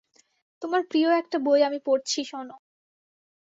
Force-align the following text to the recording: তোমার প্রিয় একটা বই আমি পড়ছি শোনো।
তোমার 0.61 0.81
প্রিয় 0.87 1.09
একটা 1.17 1.37
বই 1.39 1.59
আমি 1.63 1.79
পড়ছি 1.85 2.19
শোনো। 2.23 2.55